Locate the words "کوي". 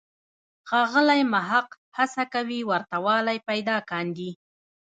2.33-2.59